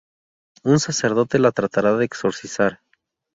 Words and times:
Un 0.63 0.79
sacerdote 0.79 1.37
la 1.37 1.51
tratará 1.51 1.95
de 1.95 2.05
exorcizar. 2.05 2.81